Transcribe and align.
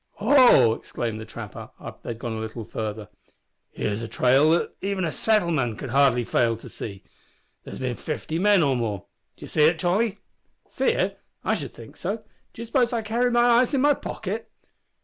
"Ho!" 0.13 0.73
exclaimed 0.73 1.19
the 1.21 1.27
trapper, 1.27 1.69
after 1.79 1.99
they 2.01 2.09
had 2.09 2.17
gone 2.17 2.33
a 2.33 2.39
little 2.39 2.65
farther; 2.65 3.07
"here's 3.69 4.01
a 4.01 4.07
trail 4.07 4.49
that 4.49 4.75
even 4.81 5.05
a 5.05 5.11
settlement 5.11 5.55
man 5.57 5.75
could 5.77 5.89
hardly 5.91 6.23
fail 6.23 6.57
to 6.57 6.67
see. 6.69 7.03
There's 7.65 7.77
bin 7.77 7.97
fifty 7.97 8.39
men 8.39 8.63
or 8.63 8.75
more. 8.75 9.05
D'ye 9.37 9.45
see 9.47 9.65
it 9.65 9.77
Tolly?" 9.77 10.17
"See 10.67 10.87
it? 10.89 11.19
I 11.43 11.53
should 11.53 11.75
think 11.75 11.97
so. 11.97 12.23
D'you 12.51 12.65
suppose 12.65 12.91
I 12.91 13.03
carry 13.03 13.29
my 13.29 13.43
eyes 13.47 13.75
in 13.75 13.81
my 13.81 13.93
pocket?" 13.93 14.49